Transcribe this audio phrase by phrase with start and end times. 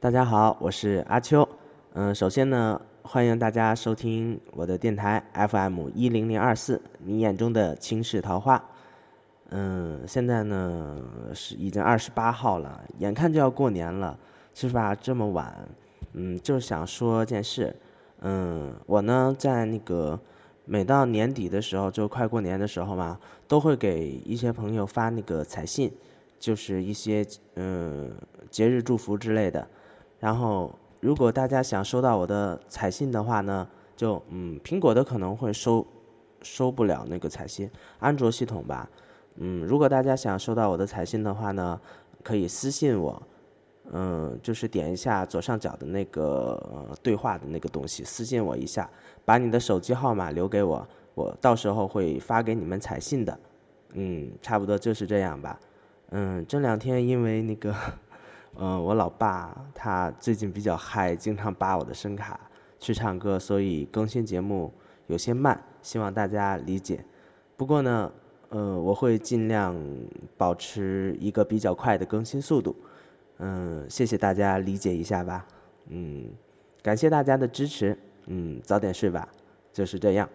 [0.00, 1.46] 大家好，我是阿秋。
[1.94, 8.64] 嗯，首先呢，欢迎大家收听我的电台 FM 一零零二四，你眼中的倾世桃花。
[9.48, 11.02] 嗯，现在呢
[11.34, 14.16] 是已经二十八号了，眼看就要过年了，
[14.54, 14.94] 是吧？
[14.94, 15.52] 这么晚，
[16.12, 17.74] 嗯，就想说件事。
[18.20, 20.16] 嗯，我呢在那个
[20.64, 23.18] 每到年底的时候，就快过年的时候嘛，
[23.48, 25.92] 都会给一些朋友发那个彩信，
[26.38, 27.26] 就是一些
[27.56, 28.12] 嗯
[28.48, 29.66] 节日祝福之类的。
[30.18, 35.86] 然后，如果大家想收到我的彩信的话呢，就嗯苹果的可能会收
[36.42, 38.88] 收不了那个彩信，安卓系统吧。
[39.36, 41.80] 嗯，如果大家想收到我的彩信的话呢，
[42.24, 43.22] 可以私信我，
[43.92, 48.90] 嗯，就是点一下左上角的那个对话的那个东西，私信我一下，
[49.24, 53.38] 把你的手机号码留给我，我到时候会发给你们彩信的。
[53.94, 55.58] 嗯，差不多就是这样吧。
[56.10, 57.72] 嗯，这两天因为那个，
[58.58, 62.38] 嗯，我老爸他最近比较嗨，经常扒我的声卡
[62.78, 64.72] 去唱歌，所以更新节目
[65.06, 67.04] 有些慢，希望大家理解。
[67.56, 68.12] 不过呢。
[68.50, 69.76] 嗯，我会尽量
[70.38, 72.74] 保持一个比较快的更新速度。
[73.40, 75.46] 嗯，谢谢大家理解一下吧。
[75.88, 76.30] 嗯，
[76.82, 77.94] 感谢大家的支持。
[78.24, 79.28] 嗯，早点睡吧，
[79.70, 80.26] 就是这样。